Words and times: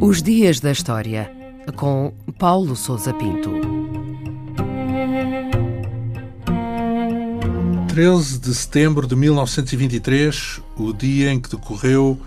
Os 0.00 0.22
Dias 0.22 0.60
da 0.60 0.72
História, 0.72 1.30
com 1.76 2.12
Paulo 2.38 2.74
Souza 2.74 3.14
Pinto. 3.14 3.50
13 7.88 8.40
de 8.40 8.54
setembro 8.54 9.06
de 9.06 9.14
1923, 9.14 10.60
o 10.76 10.92
dia 10.92 11.30
em 11.30 11.38
que 11.38 11.50
decorreu 11.50 12.20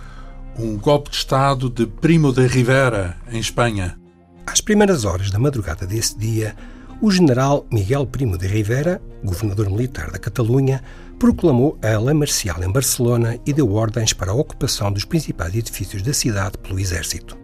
um 0.57 0.77
golpe 0.77 1.09
de 1.09 1.17
Estado 1.17 1.69
de 1.69 1.85
Primo 1.85 2.31
de 2.31 2.47
Rivera, 2.47 3.17
em 3.31 3.39
Espanha. 3.39 3.97
Às 4.45 4.61
primeiras 4.61 5.05
horas 5.05 5.29
da 5.29 5.37
madrugada 5.39 5.85
desse 5.85 6.17
dia, 6.17 6.55
o 7.01 7.11
general 7.11 7.65
Miguel 7.71 8.05
Primo 8.05 8.37
de 8.37 8.47
Rivera, 8.47 9.01
governador 9.23 9.69
militar 9.69 10.11
da 10.11 10.17
Catalunha, 10.17 10.81
proclamou 11.19 11.77
a 11.81 11.97
lei 11.99 12.13
marcial 12.13 12.63
em 12.63 12.71
Barcelona 12.71 13.37
e 13.45 13.53
deu 13.53 13.73
ordens 13.73 14.13
para 14.13 14.31
a 14.31 14.35
ocupação 14.35 14.91
dos 14.91 15.05
principais 15.05 15.53
edifícios 15.53 16.01
da 16.01 16.13
cidade 16.13 16.57
pelo 16.57 16.79
exército. 16.79 17.37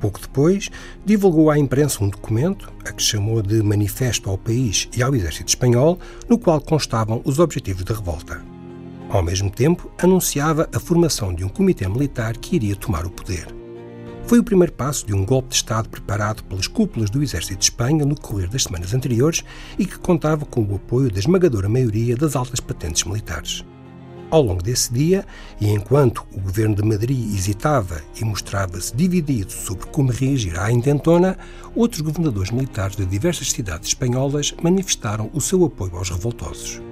Pouco 0.00 0.20
depois, 0.20 0.68
divulgou 1.04 1.50
à 1.50 1.58
imprensa 1.58 2.04
um 2.04 2.08
documento, 2.08 2.72
a 2.84 2.92
que 2.92 3.02
chamou 3.02 3.42
de 3.42 3.62
Manifesto 3.62 4.30
ao 4.30 4.38
País 4.38 4.88
e 4.96 5.02
ao 5.02 5.14
Exército 5.14 5.48
Espanhol, 5.48 5.98
no 6.28 6.38
qual 6.38 6.60
constavam 6.60 7.22
os 7.24 7.38
objetivos 7.38 7.82
da 7.82 7.94
revolta. 7.94 8.40
Ao 9.08 9.22
mesmo 9.22 9.50
tempo, 9.50 9.90
anunciava 9.98 10.68
a 10.74 10.78
formação 10.78 11.34
de 11.34 11.44
um 11.44 11.48
comitê 11.48 11.88
militar 11.88 12.36
que 12.36 12.56
iria 12.56 12.76
tomar 12.76 13.06
o 13.06 13.10
poder. 13.10 13.46
Foi 14.26 14.40
o 14.40 14.44
primeiro 14.44 14.72
passo 14.72 15.06
de 15.06 15.14
um 15.14 15.24
golpe 15.24 15.50
de 15.50 15.54
Estado 15.54 15.88
preparado 15.88 16.42
pelas 16.44 16.66
cúpulas 16.66 17.08
do 17.08 17.22
Exército 17.22 17.58
de 17.58 17.64
Espanha 17.66 18.04
no 18.04 18.16
decorrer 18.16 18.48
das 18.48 18.64
semanas 18.64 18.92
anteriores 18.92 19.44
e 19.78 19.86
que 19.86 20.00
contava 20.00 20.44
com 20.44 20.62
o 20.62 20.74
apoio 20.74 21.12
da 21.12 21.20
esmagadora 21.20 21.68
maioria 21.68 22.16
das 22.16 22.34
altas 22.34 22.58
patentes 22.58 23.04
militares. 23.04 23.64
Ao 24.28 24.42
longo 24.42 24.60
desse 24.60 24.92
dia, 24.92 25.24
e 25.60 25.70
enquanto 25.70 26.26
o 26.32 26.40
governo 26.40 26.74
de 26.74 26.82
Madrid 26.82 27.36
hesitava 27.36 28.02
e 28.20 28.24
mostrava-se 28.24 28.96
dividido 28.96 29.52
sobre 29.52 29.86
como 29.86 30.10
reagir 30.10 30.58
à 30.58 30.72
intentona, 30.72 31.38
outros 31.72 32.00
governadores 32.00 32.50
militares 32.50 32.96
de 32.96 33.06
diversas 33.06 33.52
cidades 33.52 33.90
espanholas 33.90 34.52
manifestaram 34.60 35.30
o 35.32 35.40
seu 35.40 35.64
apoio 35.64 35.96
aos 35.96 36.10
revoltosos. 36.10 36.82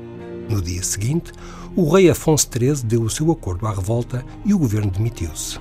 No 0.49 0.63
dia 0.63 0.85
seguinte, 0.85 1.33
o 1.75 1.93
rei 1.93 2.09
Afonso 2.09 2.49
XIII 2.49 2.85
deu 2.85 3.03
o 3.03 3.11
seu 3.11 3.33
acordo 3.33 3.67
à 3.67 3.73
revolta 3.73 4.25
e 4.45 4.55
o 4.55 4.59
governo 4.59 4.93
demitiu-se. 4.93 5.59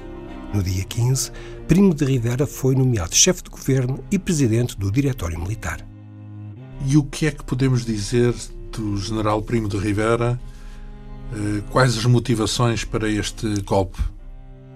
No 0.54 0.62
dia 0.62 0.84
15, 0.84 1.32
Primo 1.68 1.96
de 1.96 2.06
Rivera 2.06 2.46
foi 2.46 2.76
nomeado 2.76 3.16
chefe 3.16 3.42
de 3.42 3.50
governo 3.50 4.04
e 4.12 4.20
presidente 4.20 4.78
do 4.78 4.92
Diretório 4.92 5.40
Militar. 5.40 5.84
E 6.86 6.96
o 6.96 7.04
que 7.04 7.26
é 7.26 7.32
que 7.32 7.44
podemos 7.44 7.84
dizer 7.84 8.36
do 8.72 8.96
general 8.98 9.42
Primo 9.42 9.68
de 9.68 9.78
Rivera? 9.78 10.40
Eh, 11.32 11.64
quais 11.72 11.98
as 11.98 12.06
motivações 12.06 12.86
para 12.86 13.10
este 13.10 13.62
golpe? 13.62 14.00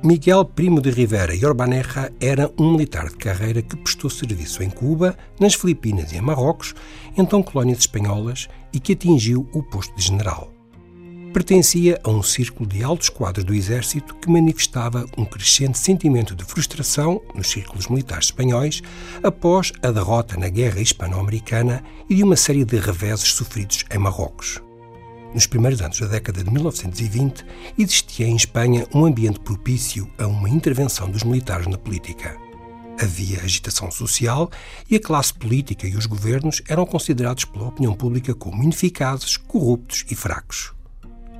Miguel 0.03 0.45
Primo 0.45 0.81
de 0.81 0.89
Rivera 0.89 1.36
e 1.36 1.45
Orbaneja 1.45 2.11
era 2.20 2.52
um 2.58 2.72
militar 2.72 3.09
de 3.09 3.16
carreira 3.16 3.61
que 3.61 3.78
prestou 3.78 4.09
serviço 4.09 4.64
em 4.64 4.72
Cuba, 4.72 5.16
nas 5.39 5.53
Filipinas 5.53 6.11
e 6.11 6.17
em 6.17 6.22
Marrocos, 6.22 6.73
então 7.16 7.44
colónias 7.44 7.80
espanholas, 7.80 8.48
e 8.73 8.80
que 8.80 8.94
atingiu 8.94 9.48
o 9.53 9.61
posto 9.61 9.95
de 9.95 10.03
general 10.03 10.56
pertencia 11.33 12.00
a 12.03 12.09
um 12.09 12.23
círculo 12.23 12.67
de 12.67 12.83
altos 12.83 13.09
quadros 13.09 13.44
do 13.44 13.53
exército 13.53 14.16
que 14.16 14.30
manifestava 14.30 15.06
um 15.17 15.25
crescente 15.25 15.78
sentimento 15.78 16.36
de 16.36 16.44
frustração 16.44 17.22
nos 17.36 17.50
círculos 17.50 17.88
militares 17.88 18.25
espanhóis 18.25 18.81
após 19.23 19.72
a 19.81 19.92
derrota 19.92 20.38
na 20.38 20.50
Guerra 20.50 20.81
Hispano-Americana 20.81 21.83
e 22.09 22.16
de 22.16 22.23
uma 22.23 22.36
série 22.36 22.66
de 22.66 22.78
reveses 22.80 23.30
sofridos 23.30 23.86
em 23.92 23.98
Marrocos. 23.98 24.61
Nos 25.33 25.45
primeiros 25.45 25.81
anos 25.81 26.00
da 26.00 26.08
década 26.08 26.44
de 26.44 26.50
1920, 26.50 27.45
existia 27.78 28.25
em 28.25 28.36
Espanha 28.36 28.88
um 28.94 29.05
ambiente 29.05 29.39
propício 29.39 30.09
a 30.17 30.25
uma 30.25 30.50
intervenção 30.50 31.09
dos 31.09 31.23
militares 31.23 31.67
na 31.67 31.78
política. 31.78 32.38
Havia 32.99 33.42
agitação 33.42 33.92
social 33.92 34.49
e 34.89 34.95
a 34.95 34.99
classe 34.99 35.33
política 35.33 35.86
e 35.86 35.95
os 35.95 36.08
governos 36.08 36.64
eram 36.67 36.86
considerados 36.86 37.45
pela 37.45 37.67
opinião 37.67 37.94
pública 37.94 38.33
como 38.33 38.64
ineficazes, 38.64 39.38
corruptos 39.38 40.05
e 40.09 40.15
fracos 40.15 40.77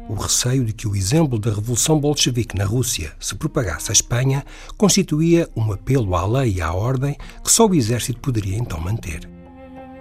o 0.09 0.16
receio 0.16 0.63
de 0.63 0.73
que 0.73 0.88
o 0.88 0.95
exemplo 0.95 1.38
da 1.38 1.51
Revolução 1.51 2.00
Bolchevique 2.00 2.57
na 2.57 2.66
Rússia 2.66 3.13
se 3.19 3.35
propagasse 3.35 3.91
à 3.91 3.94
Espanha 3.94 4.45
constituía 4.78 5.50
um 5.56 5.72
apelo 5.72 6.16
à 6.16 6.25
lei 6.25 6.56
e 6.56 6.62
à 6.62 6.73
ordem 6.73 7.16
que 7.44 7.51
só 7.51 7.66
o 7.66 7.75
exército 7.75 8.19
poderia 8.19 8.57
então 8.57 8.79
manter. 8.79 9.29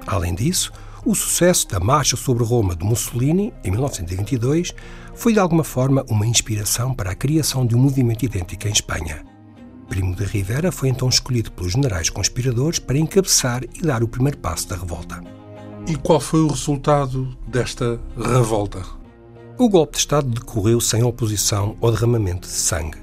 Além 0.06 0.34
disso, 0.34 0.72
o 1.04 1.14
sucesso 1.14 1.68
da 1.68 1.80
Marcha 1.80 2.16
sobre 2.16 2.44
Roma 2.44 2.74
de 2.74 2.84
Mussolini, 2.84 3.52
em 3.64 3.70
1922, 3.70 4.74
foi 5.14 5.32
de 5.32 5.38
alguma 5.38 5.64
forma 5.64 6.04
uma 6.08 6.26
inspiração 6.26 6.94
para 6.94 7.10
a 7.10 7.14
criação 7.14 7.66
de 7.66 7.74
um 7.74 7.78
movimento 7.78 8.24
idêntico 8.24 8.68
em 8.68 8.72
Espanha. 8.72 9.24
Primo 9.88 10.14
de 10.14 10.24
Rivera 10.24 10.72
foi 10.72 10.88
então 10.88 11.08
escolhido 11.08 11.52
pelos 11.52 11.72
generais 11.72 12.10
conspiradores 12.10 12.78
para 12.78 12.98
encabeçar 12.98 13.62
e 13.62 13.82
dar 13.82 14.02
o 14.02 14.08
primeiro 14.08 14.38
passo 14.38 14.68
da 14.68 14.76
revolta. 14.76 15.22
E 15.86 15.94
qual 15.96 16.18
foi 16.18 16.40
o 16.40 16.48
resultado 16.48 17.36
desta 17.46 18.00
revolta? 18.16 18.82
O 19.58 19.70
golpe 19.70 19.94
de 19.94 20.00
Estado 20.00 20.28
decorreu 20.28 20.78
sem 20.82 21.02
oposição 21.02 21.78
ao 21.80 21.90
derramamento 21.90 22.46
de 22.46 22.52
sangue. 22.52 22.98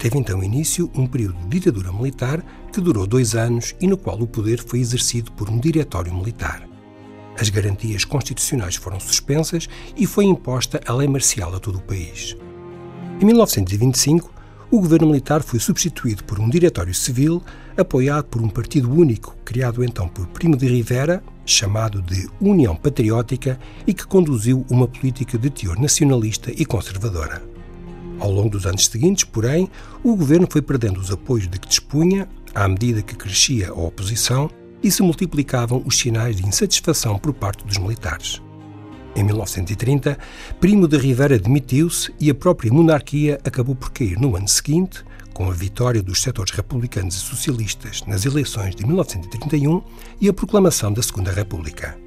Teve 0.00 0.18
então 0.18 0.42
início 0.42 0.90
um 0.96 1.06
período 1.06 1.38
de 1.42 1.60
ditadura 1.60 1.92
militar 1.92 2.44
que 2.72 2.80
durou 2.80 3.06
dois 3.06 3.36
anos 3.36 3.72
e 3.80 3.86
no 3.86 3.96
qual 3.96 4.20
o 4.20 4.26
poder 4.26 4.60
foi 4.60 4.80
exercido 4.80 5.30
por 5.30 5.48
um 5.48 5.60
diretório 5.60 6.12
militar. 6.12 6.68
As 7.38 7.50
garantias 7.50 8.04
constitucionais 8.04 8.74
foram 8.74 8.98
suspensas 8.98 9.68
e 9.96 10.08
foi 10.08 10.24
imposta 10.24 10.80
a 10.84 10.92
lei 10.92 11.06
marcial 11.06 11.54
a 11.54 11.60
todo 11.60 11.78
o 11.78 11.82
país. 11.82 12.36
Em 13.20 13.24
1925, 13.24 14.34
o 14.72 14.80
governo 14.80 15.06
militar 15.06 15.40
foi 15.40 15.60
substituído 15.60 16.24
por 16.24 16.40
um 16.40 16.50
diretório 16.50 16.92
civil 16.92 17.40
apoiado 17.76 18.24
por 18.24 18.42
um 18.42 18.48
partido 18.48 18.90
único, 18.90 19.36
criado 19.44 19.84
então 19.84 20.08
por 20.08 20.26
Primo 20.26 20.56
de 20.56 20.66
Rivera, 20.66 21.22
chamado 21.46 22.02
de 22.02 22.28
União 22.40 22.74
Patriótica, 22.76 23.58
e 23.86 23.94
que 23.94 24.06
conduziu 24.06 24.66
uma 24.68 24.88
política 24.88 25.38
de 25.38 25.48
teor 25.48 25.78
nacionalista 25.78 26.50
e 26.50 26.66
conservadora. 26.66 27.42
Ao 28.18 28.30
longo 28.30 28.50
dos 28.50 28.66
anos 28.66 28.86
seguintes, 28.86 29.24
porém, 29.24 29.70
o 30.02 30.16
governo 30.16 30.48
foi 30.50 30.60
perdendo 30.60 30.98
os 30.98 31.10
apoios 31.10 31.48
de 31.48 31.58
que 31.58 31.68
dispunha, 31.68 32.28
à 32.54 32.66
medida 32.66 33.02
que 33.02 33.14
crescia 33.14 33.70
a 33.70 33.74
oposição 33.74 34.50
e 34.82 34.90
se 34.90 35.02
multiplicavam 35.02 35.82
os 35.84 35.98
sinais 35.98 36.36
de 36.36 36.46
insatisfação 36.46 37.18
por 37.18 37.32
parte 37.32 37.64
dos 37.64 37.78
militares. 37.78 38.42
Em 39.14 39.22
1930, 39.22 40.18
Primo 40.60 40.86
de 40.86 40.98
Rivera 40.98 41.38
demitiu-se 41.38 42.12
e 42.20 42.28
a 42.28 42.34
própria 42.34 42.72
monarquia 42.72 43.40
acabou 43.44 43.74
por 43.74 43.90
cair 43.90 44.18
no 44.18 44.36
ano 44.36 44.48
seguinte, 44.48 45.02
com 45.36 45.50
a 45.50 45.52
vitória 45.52 46.02
dos 46.02 46.22
setores 46.22 46.50
republicanos 46.50 47.14
e 47.14 47.18
socialistas 47.18 48.02
nas 48.06 48.24
eleições 48.24 48.74
de 48.74 48.86
1931 48.86 49.82
e 50.18 50.30
a 50.30 50.32
proclamação 50.32 50.90
da 50.90 51.02
Segunda 51.02 51.30
República. 51.30 51.98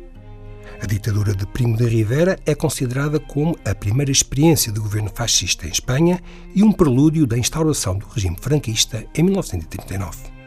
A 0.81 0.88
ditadura 0.88 1.35
de 1.35 1.45
Primo 1.45 1.78
de 1.78 1.88
Rivera 1.88 2.40
é 2.44 2.56
considerada 2.56 3.19
como 3.19 3.56
a 3.63 3.75
primeira 3.75 4.12
experiência 4.12 4.72
de 4.72 4.79
governo 4.79 5.12
fascista 5.13 5.67
em 5.67 5.69
Espanha 5.69 6.19
e 6.56 6.63
um 6.63 6.72
prelúdio 6.72 7.28
da 7.28 7.38
instauração 7.38 8.00
do 8.00 8.07
regime 8.07 8.35
franquista 8.41 9.06
em 9.13 9.22
1939. 9.22 10.39